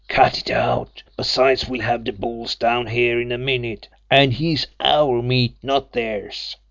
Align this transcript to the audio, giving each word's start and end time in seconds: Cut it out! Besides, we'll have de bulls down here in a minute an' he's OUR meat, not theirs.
Cut 0.07 0.39
it 0.39 0.49
out! 0.49 1.03
Besides, 1.15 1.69
we'll 1.69 1.81
have 1.81 2.03
de 2.03 2.11
bulls 2.11 2.55
down 2.55 2.87
here 2.87 3.21
in 3.21 3.31
a 3.31 3.37
minute 3.37 3.87
an' 4.09 4.31
he's 4.31 4.65
OUR 4.79 5.21
meat, 5.21 5.53
not 5.61 5.91
theirs. 5.93 6.57